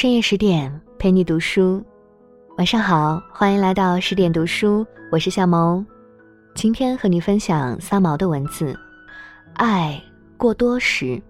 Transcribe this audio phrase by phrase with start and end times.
[0.00, 1.84] 深夜十点陪你读书，
[2.56, 5.86] 晚上好，欢迎来到十点读书，我是夏萌。
[6.54, 8.74] 今天和你分享三毛的文字：
[9.56, 10.02] 爱
[10.38, 11.20] 过多时，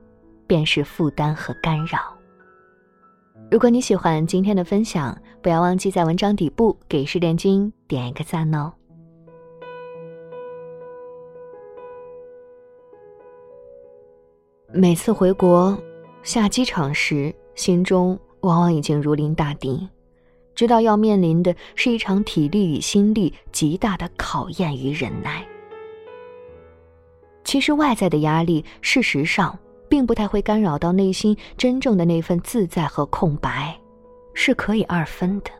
[0.46, 1.98] 便是负担和干扰。
[3.50, 8.72] 如果你喜欢今天的分享，不要忘记在文章底部给十点君点一个赞哦。
[14.72, 15.76] 每次回国
[16.22, 19.88] 下机场时，心中往往已经如临大敌，
[20.54, 25.46] 知道要面临的是一场体力与心力极大的考验与忍耐。
[27.44, 29.58] 其实外在的压力，事实上
[29.88, 33.78] 并不太会干扰到内心真正的那份自在和空白，
[34.34, 35.50] 是可以二分的。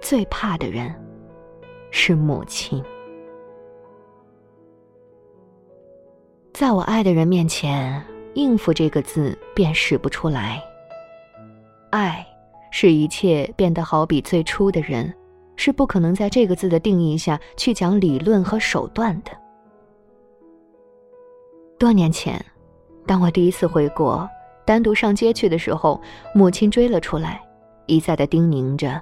[0.00, 0.94] 最怕的人，
[1.90, 2.82] 是母亲。
[6.52, 10.62] 在我爱的人面前，应付这个字便使不出来。
[11.92, 12.26] 爱，
[12.70, 15.12] 使一切变得好比最初的人，
[15.56, 19.30] 是不可能在这个字的定义下去讲理论和手段的。
[21.78, 22.42] 多年前，
[23.06, 24.26] 当我第一次回国，
[24.64, 26.00] 单独上街去的时候，
[26.34, 27.42] 母亲追了出来，
[27.84, 28.98] 一再的叮咛着：“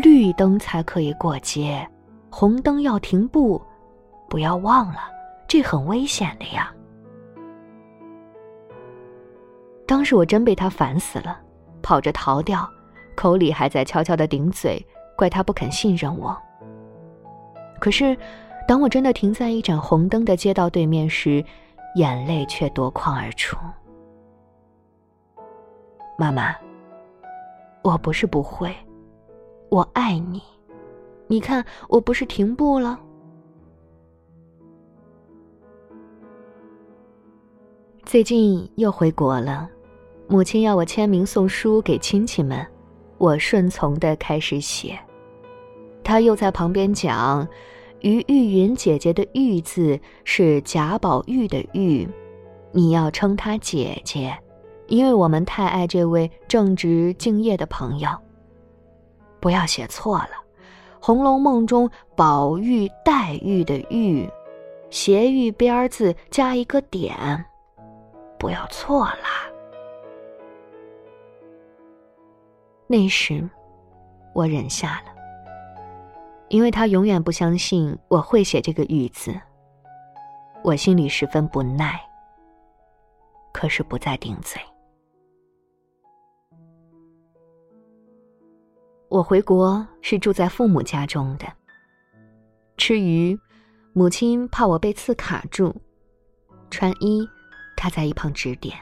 [0.00, 1.84] 绿灯才可以过街，
[2.30, 3.60] 红灯要停步，
[4.28, 5.00] 不要忘了。”
[5.48, 6.72] 这很危险的呀！
[9.84, 11.41] 当时我真被他烦死了，
[11.82, 12.68] 跑着逃掉，
[13.14, 14.84] 口里还在悄悄的顶嘴，
[15.16, 16.36] 怪他不肯信任我。
[17.80, 18.16] 可是，
[18.66, 21.44] 当我真的停在一盏红灯的街道对面时，
[21.96, 23.56] 眼泪却夺眶而出。
[26.16, 26.54] 妈妈，
[27.82, 28.74] 我不是不会，
[29.68, 30.40] 我爱你。
[31.26, 32.98] 你看，我不是停步了。
[38.04, 39.68] 最近又回国了，
[40.28, 42.66] 母亲要我签名送书给亲戚们，
[43.18, 44.98] 我顺从的开始写。
[46.02, 47.46] 他又在旁边讲，
[48.00, 52.08] 于玉云姐姐的“玉”字是贾宝玉的“玉”，
[52.72, 54.36] 你要称她姐姐，
[54.88, 58.08] 因为我们太爱这位正直敬业的朋友。
[59.38, 60.30] 不要写错了，
[61.00, 64.28] 《红楼梦》中宝玉、黛玉的“玉”，
[64.90, 67.44] 斜玉边字加一个点。
[68.38, 69.51] 不要错了。
[72.92, 73.48] 那时，
[74.34, 75.14] 我忍下了，
[76.50, 79.34] 因为他永远不相信我会写这个“玉”字。
[80.62, 81.98] 我心里十分不耐，
[83.50, 84.60] 可是不再顶嘴。
[89.08, 91.46] 我回国是住在父母家中的，
[92.76, 93.34] 吃鱼，
[93.94, 95.74] 母亲怕我被刺卡住，
[96.68, 97.26] 穿衣。
[97.74, 98.76] 他在一旁指点。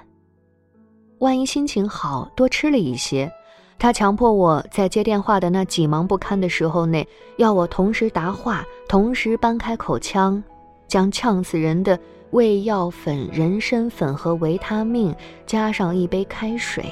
[1.20, 3.32] 万一心情好，多吃了一些，
[3.80, 7.08] 他强迫我在接电话的那几忙不堪的时候内，
[7.38, 10.40] 要我同时答话，同时搬开口腔，
[10.86, 11.98] 将呛死人的
[12.30, 15.12] 胃药粉、人参粉和维他命
[15.46, 16.84] 加上一杯开水，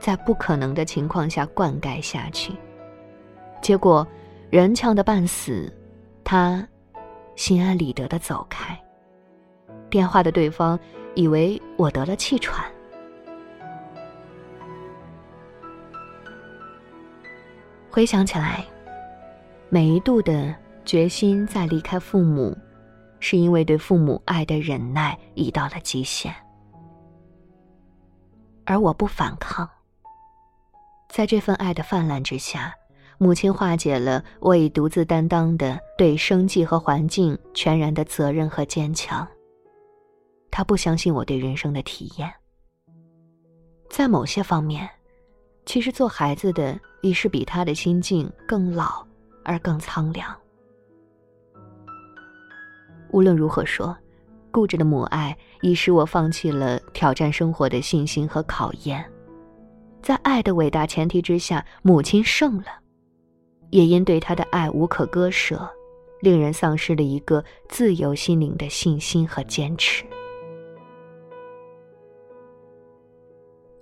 [0.00, 2.52] 在不可能的情况下灌溉下去。
[3.62, 4.06] 结果，
[4.50, 5.72] 人呛得半死，
[6.24, 6.66] 他
[7.36, 8.76] 心安理得的走开。
[9.88, 10.78] 电话的对方。
[11.14, 12.64] 以为我得了气喘。
[17.98, 18.64] 回想起来，
[19.70, 20.54] 每一度的
[20.84, 22.56] 决心再离开父母，
[23.18, 26.32] 是因为对父母爱的忍耐已到了极限，
[28.64, 29.68] 而我不反抗。
[31.08, 32.72] 在这份爱的泛滥之下，
[33.18, 39.26] 母亲化解了我已独自担当的对生计和环境全然的责任和坚强。
[40.52, 42.32] 他不相信我对人生的体验，
[43.90, 44.88] 在某些方面，
[45.68, 49.06] 其实做孩子的已是比他的心境更老
[49.44, 50.34] 而更苍凉。
[53.10, 53.94] 无论如何说，
[54.50, 59.04] 固执的母爱已使我放弃了挑战生活的信心和考验。
[60.00, 62.68] 在爱的伟大前提之下，母亲胜了，
[63.68, 65.68] 也因对他的爱无可割舍，
[66.22, 70.02] 令人丧失了一个自由心灵的信心和坚持。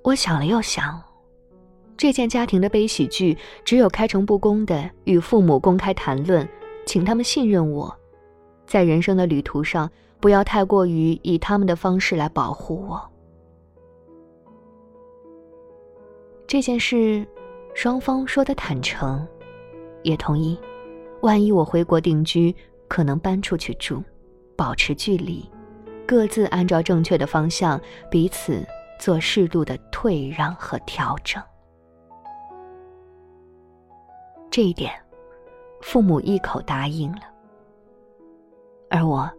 [0.02, 1.00] 我想了又想，
[1.96, 6.46] 这件家庭的悲喜剧，只有开诚布公的与父母公开谈论，
[6.84, 7.94] 请他们信任我，
[8.66, 9.90] 在人生的旅途上，
[10.20, 13.00] 不要太过于以他们的方式来保护我。
[16.46, 17.26] 这件事，
[17.74, 19.26] 双方说的坦诚，
[20.02, 20.58] 也同意，
[21.22, 22.54] 万一我回国定居，
[22.88, 24.02] 可能搬出去住，
[24.54, 25.48] 保持距离，
[26.06, 28.64] 各自按照正确的方向彼此。
[28.98, 31.42] 做适度的退让和调整。
[34.56, 34.90] 这一点，
[35.82, 37.20] 父母一口答应了。
[38.88, 39.30] 而我，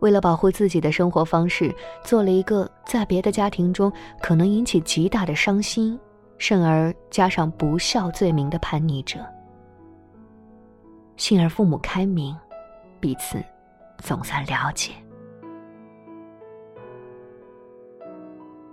[0.00, 1.72] 为了保护自己的生活方式，
[2.02, 5.96] 做了一个在别的家庭中可能引起极大的伤心，
[6.38, 9.20] 甚而加上不孝罪名的叛逆者。
[11.16, 12.36] 幸而父母开明，
[12.98, 13.38] 彼此
[13.98, 14.90] 总算了解。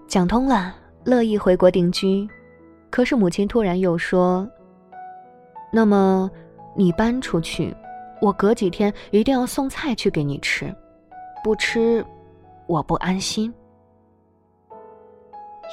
[0.07, 2.27] 讲通了，乐意回国定居，
[2.89, 4.49] 可是母亲突然又说
[5.71, 6.29] ：“那么，
[6.75, 7.75] 你搬出去，
[8.21, 10.73] 我隔几天一定要送菜去给你吃，
[11.43, 12.05] 不吃，
[12.67, 13.53] 我不安心。”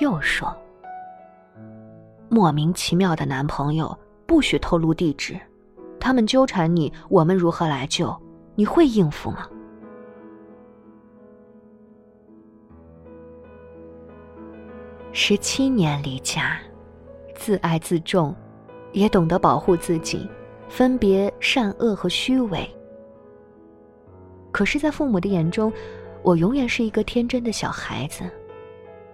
[0.00, 0.54] 又说
[2.30, 5.38] ：“莫名其妙的男朋友，不许透露地址。”
[6.00, 8.16] 他们纠缠你，我们如何来救？
[8.54, 9.48] 你会应付吗？
[15.12, 16.56] 十七年离家，
[17.34, 18.32] 自爱自重，
[18.92, 20.28] 也懂得保护自己，
[20.68, 22.68] 分别善恶和虚伪。
[24.50, 25.72] 可是，在父母的眼中，
[26.22, 28.24] 我永远是一个天真的小孩子，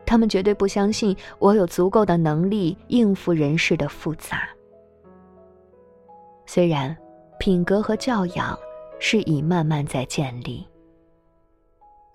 [0.07, 4.49] 他们绝对不相信我有足够的能力应付人世的复杂。
[6.47, 6.97] 虽然
[7.39, 8.57] 品格和教养
[8.99, 10.67] 是已慢慢在建立，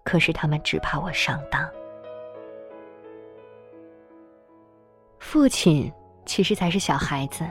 [0.04, 1.70] 可是他们只怕我上当。
[5.20, 5.92] 父亲
[6.30, 7.44] 其实才是小孩子，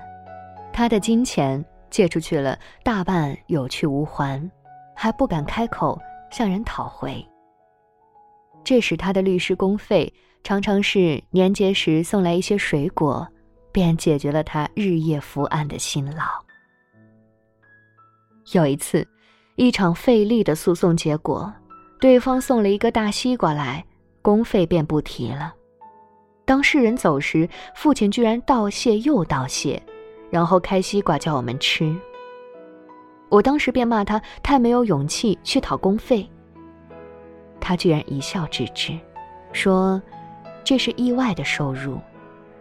[0.73, 4.49] 他的金钱借出去了，大半有去无还，
[4.95, 7.27] 还不敢开口向人讨回。
[8.63, 10.15] 这时他的律师公费
[10.45, 13.27] 常常是年节时送来一些水果，
[13.73, 16.23] 便解决了他日夜伏案的辛劳。
[18.53, 19.05] 有一次，
[19.57, 21.53] 一场费力的诉讼结果，
[21.99, 23.85] 对方送了一个大西瓜来，
[24.23, 25.53] 公费便不提了。
[26.49, 29.83] 当事人走时，父亲居然道谢又道谢，
[30.31, 31.95] 然后开西瓜叫我们吃。
[33.29, 36.27] 我当时便骂他太没有勇气去讨公费。
[37.61, 38.99] 他居然一笑置之，
[39.53, 40.01] 说
[40.65, 41.99] ：“这是意外的收入，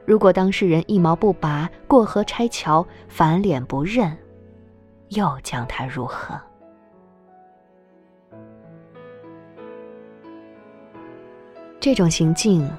[0.03, 4.17] 如果当事人一毛不拔，过河拆桥，反脸不认。”
[5.15, 6.37] 又将他如何？
[11.79, 12.69] 这种行径，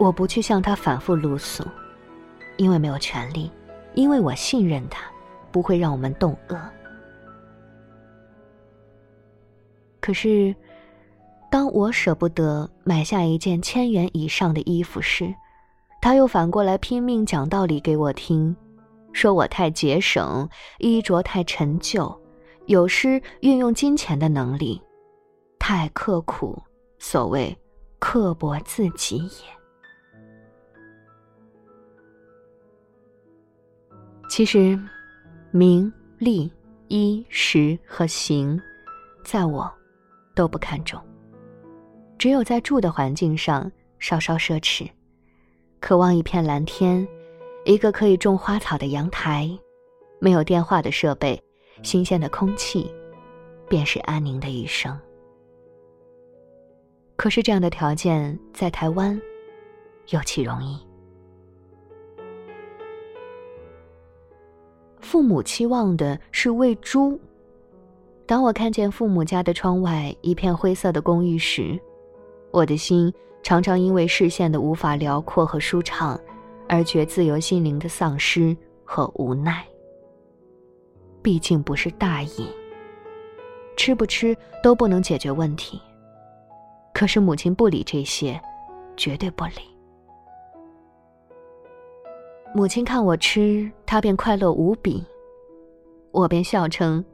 [0.00, 1.62] 我不去向他反复露诉，
[2.56, 3.52] 因为没有权利，
[3.92, 5.02] 因为我信任他，
[5.52, 6.58] 不会让我们动恶。
[10.00, 10.56] 可是，
[11.50, 15.34] 当我舍不得买下一件千元以上的衣服时，
[16.00, 18.56] 他又反过来拼命讲道理给我听。
[19.12, 20.48] 说我太节省，
[20.78, 22.18] 衣着太陈旧，
[22.64, 24.80] 有失运用金钱的能力，
[25.58, 26.58] 太刻苦，
[26.98, 27.54] 所谓
[27.98, 29.59] 刻薄自己也。
[34.30, 34.78] 其实，
[35.50, 36.50] 名利、
[36.86, 38.56] 衣食和行，
[39.24, 39.68] 在我
[40.36, 41.02] 都不看重，
[42.16, 44.88] 只有在住的环境上稍稍奢侈，
[45.80, 47.06] 渴望一片蓝天。
[47.64, 49.50] 一个可以种花草的阳台，
[50.20, 51.42] 没有电话的设备，
[51.82, 52.88] 新鲜的空气，
[53.68, 54.96] 便是安宁的一生。
[57.16, 59.20] 可是这样的条件在台湾，
[60.10, 60.78] 尤其容易？
[65.10, 67.18] 父母期望的是喂猪。
[68.26, 71.76] 当我看见父母家的窗外一片灰色的公寓时，
[72.52, 73.12] 我的心
[73.42, 76.16] 常常因为视线的无法辽阔和舒畅。
[76.68, 79.66] 而觉自由心灵的丧失和无奈。
[81.20, 82.46] 毕竟不是大瘾，
[83.76, 85.80] 吃不吃都不能解决问题。
[86.94, 88.40] 可是母亲不理这些，
[88.96, 89.79] 绝对不理。
[92.52, 95.04] 母亲看我吃，她便快乐无比，
[96.10, 97.04] 我便笑称：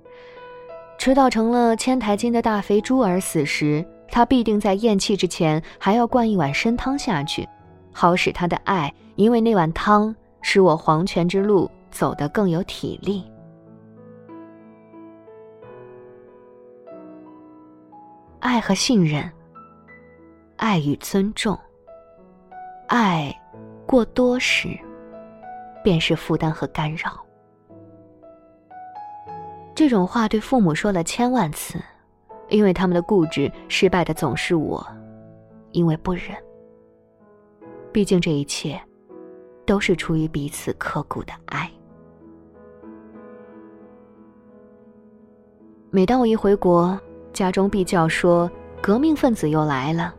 [0.99, 7.47] 吃到成了千台斤的大肥猪而死时，她必定在咽气之前还要灌一碗参汤下去。
[7.93, 13.23] 好使她的爱，因为那碗汤使我黄泉之路走得更有体力。
[18.41, 19.31] 爱和信任，
[20.57, 21.59] 爱与尊重，
[22.87, 23.35] 爱
[23.87, 24.79] 过多时，
[25.87, 27.25] 便是负担和干扰。
[29.73, 31.79] 这种话对父母说了千万次，
[32.49, 34.85] 因为他们的固执，失败的总是我，
[35.71, 36.37] 因为不忍。
[37.93, 38.81] 毕竟这一切，
[39.65, 41.71] 都是出于彼此刻骨的爱。
[45.93, 46.99] 每当我一回国，
[47.33, 48.51] 家中必叫说
[48.83, 50.13] ：“革命分子又来了。”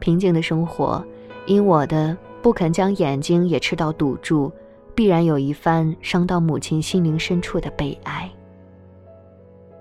[0.00, 1.04] 平静的生活，
[1.44, 4.52] 因我的不肯将眼睛也吃到堵住，
[4.94, 8.30] 必然有一番伤到母亲心灵深处的悲哀。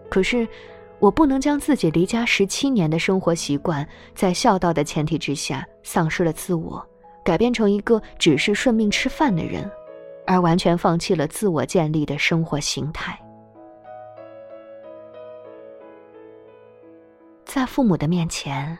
[0.09, 0.47] 可是，
[0.97, 6.83] 我不能将自己离家十七年的生活习惯，在孝道的前提之下，丧失了自我，
[7.23, 9.69] 改变成一个只是顺命吃饭的人，
[10.25, 13.15] 而完全放弃了自我建立的生活形态。
[17.45, 18.75] 在父母的面前，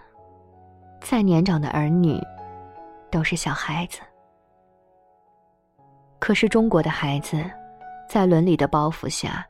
[1.02, 2.20] 再年长的儿女
[3.16, 4.02] 都是小孩子。
[6.20, 7.50] 可是中国的孩子，
[8.10, 9.48] 在伦理的包袱下，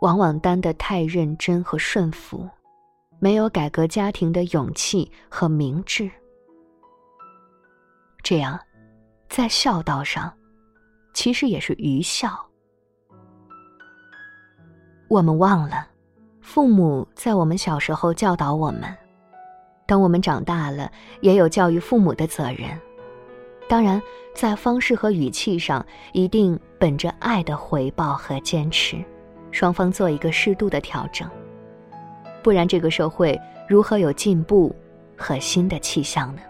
[0.00, 2.50] 往往担得太认真和顺服，
[3.20, 6.10] 没有改革家庭的勇气和明智。
[8.20, 8.58] 这样，
[9.28, 10.32] 在孝道上，
[11.12, 12.30] 其实也是愚孝。
[15.06, 15.86] 我们忘了。
[16.40, 18.92] 父母在我们小时候教导我们，
[19.86, 20.90] 等我们长大了，
[21.20, 22.76] 也有教育父母的责任。
[23.66, 24.00] 当然，
[24.34, 29.02] 在方式和语气上，一定本着爱的回报和坚持，
[29.50, 31.28] 双方做一个适度的调整。
[32.42, 34.74] 不然，这个社会如何有进步
[35.16, 36.42] 和新的气象呢？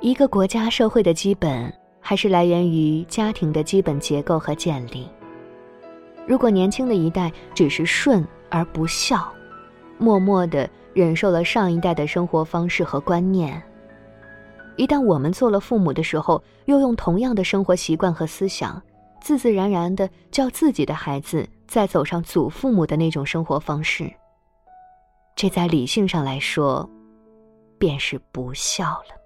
[0.00, 5.08] 一个国家社会的基本，还是来源于家庭的基本结构和建立。
[6.26, 9.30] 如果年轻的一代只是顺而不孝，
[10.00, 13.62] 默默地忍受了上一代的生活方式和观念，
[14.76, 18.82] 一旦我们做了父母的时候，又用同样的生活习惯和思想，
[19.20, 24.10] 自自然然地叫自己的孩子再走上祖父母的那种生活方式，
[25.36, 26.88] 这在理性上来说，
[27.78, 29.20] 便是不孝了。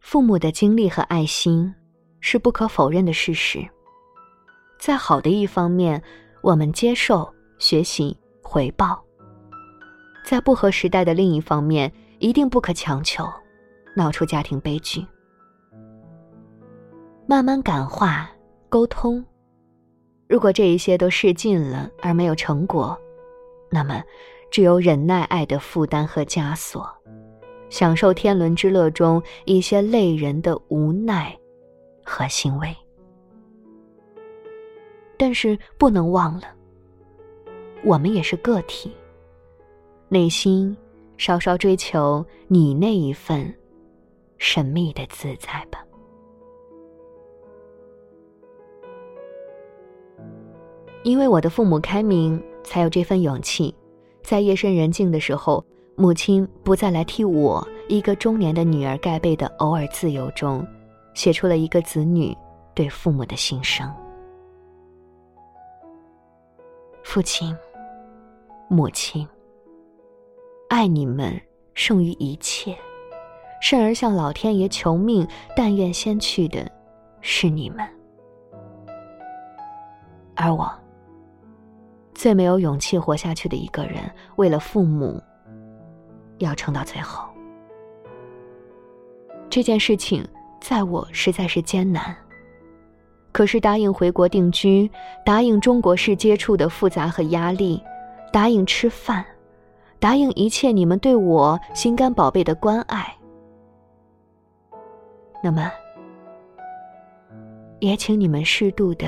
[0.00, 1.72] 父母的精力和爱心。
[2.20, 3.64] 是不可否认的事实。
[4.78, 6.02] 在好的一方面，
[6.40, 8.96] 我们接受、学习、回报；
[10.24, 13.28] 在不合时代的另一方面，一定不可强求，
[13.96, 15.04] 闹出家庭悲剧。
[17.26, 18.30] 慢慢感化、
[18.68, 19.22] 沟通，
[20.28, 22.98] 如果这一些都试尽了而没有成果，
[23.70, 24.02] 那么
[24.50, 26.88] 只有忍耐爱的负担和枷锁，
[27.68, 31.36] 享受天伦之乐中一些累人的无奈。
[32.10, 32.74] 和欣慰，
[35.18, 36.44] 但是不能忘了，
[37.84, 38.90] 我们也是个体，
[40.08, 40.74] 内心
[41.16, 43.52] 稍稍追求你那一份
[44.38, 45.84] 神秘的自在吧。
[51.02, 53.74] 因为我的父母开明，才有这份勇气，
[54.22, 55.64] 在夜深人静的时候，
[55.96, 60.66] 母亲不再来替我一个中年的女儿盖被的偶尔自由中。
[61.14, 62.32] 写出了一个子女
[62.76, 63.92] 对父母的心声。
[67.18, 67.52] 父亲、
[68.68, 69.26] 母亲，
[70.68, 71.36] 爱你们
[71.74, 72.78] 胜于一切，
[73.60, 76.70] 甚而向老天爷求命，但愿先去的
[77.20, 77.84] 是你们。
[80.36, 80.70] 而我，
[82.14, 85.20] 最没有勇气活下去的一个人，为了父母，
[86.38, 87.28] 要撑到最后。
[89.50, 90.24] 这件事情。
[90.60, 92.16] 在我实在是艰难。
[93.38, 94.90] 可是答应回国定居，
[95.24, 97.80] 答应中国式接触的复杂和压力，
[98.32, 99.24] 答应吃饭，
[100.00, 103.16] 答应一切你们对我心肝宝贝的关爱，
[105.40, 105.70] 那么，
[107.78, 109.06] 也请你们适度的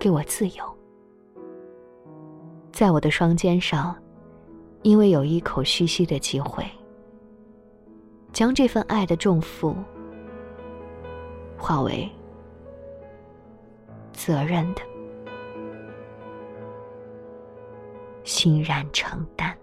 [0.00, 0.64] 给我自由，
[2.72, 3.94] 在我的双肩上，
[4.82, 6.66] 因为有一口虚息的机会，
[8.32, 9.76] 将这份爱的重负。
[11.56, 12.10] 化为
[14.12, 14.82] 责任的，
[18.24, 19.56] 欣然承担。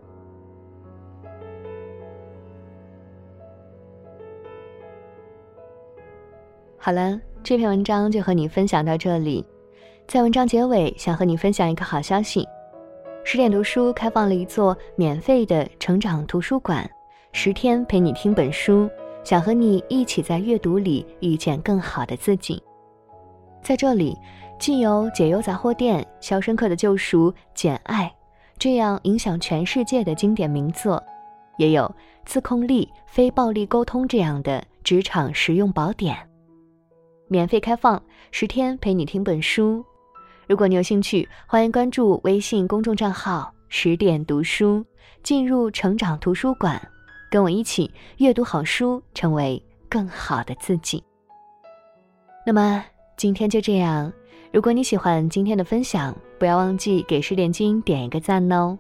[6.78, 9.46] 好了，这篇文章就和你分享到这里。
[10.08, 12.48] 在文章结尾，想和你分享一个好消息：
[13.24, 16.90] 十点读书开放了一座免费的成长图书馆，
[17.32, 18.90] 十天陪你听本书。
[19.24, 22.64] 想和你一起在阅读里遇见更好的自己。
[23.62, 24.18] 在这里，
[24.58, 28.14] 既有解忧杂货店、肖申克的救赎、简爱
[28.58, 31.02] 这样影响全世界的经典名作，
[31.58, 31.94] 也有
[32.26, 36.18] 自控力、非暴力沟通这样的职场实用宝典。
[37.28, 38.02] 免费开放，
[38.32, 39.86] 十天陪你听本书。
[40.48, 44.84] 如果你有兴趣，欢迎关注微信公众账号“十点读书”，
[45.22, 46.82] 进入成长图书馆。
[47.30, 51.04] 跟我一起阅读好书，成为更好的自己。
[52.44, 52.84] 那么
[53.20, 54.10] 今天就这样，
[54.54, 58.80] 如果你喜欢今天的分享，不要忘记给十点金点一个赞哦。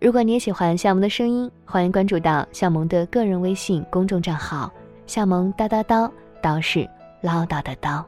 [0.00, 4.72] 如果你也喜欢夏萌的声音，欢迎关注到夏萌的个人微信公众账号
[5.06, 6.10] “夏萌叨叨叨”，
[6.42, 6.88] 叨是
[7.20, 8.02] 唠叨的叨。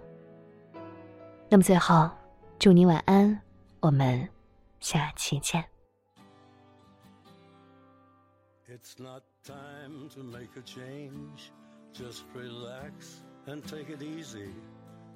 [1.51, 2.09] 那么最后，
[2.59, 3.39] 祝你晚安，
[3.81, 4.27] 我们
[4.81, 5.63] 下期见。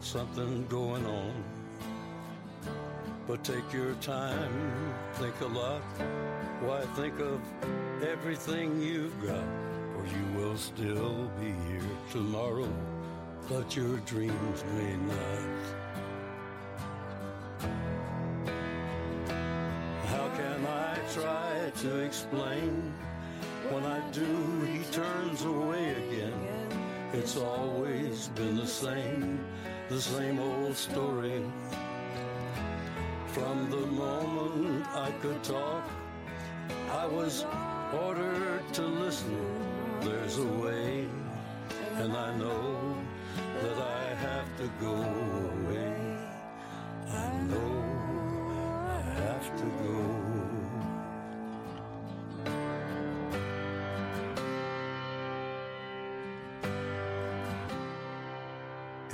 [0.00, 1.44] something going on.
[3.26, 5.82] But take your time, think a lot.
[6.60, 7.40] Why think of
[8.02, 9.44] everything you've got?
[9.96, 12.68] Or you will still be here tomorrow,
[13.48, 15.86] but your dreams may not.
[20.06, 22.94] How can I try to explain?
[23.70, 26.32] When I do, he turns away again.
[27.12, 29.44] It's always been the same,
[29.88, 31.42] the same old story.
[33.28, 35.88] From the moment I could talk,
[36.90, 37.44] I was
[37.92, 39.36] ordered to listen.
[40.00, 41.06] There's a way,
[41.96, 42.96] and I know
[43.62, 46.18] that I have to go away.
[47.08, 47.85] I know